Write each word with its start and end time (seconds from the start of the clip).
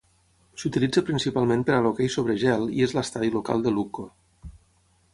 S'utilitza 0.61 1.03
principalment 1.09 1.67
per 1.69 1.77
a 1.77 1.83
l'hoquei 1.87 2.11
sobre 2.15 2.39
gel 2.47 2.67
i 2.81 2.85
és 2.89 2.99
l'estadi 2.99 3.33
local 3.39 3.67
de 3.67 3.79
Lukko. 3.81 4.11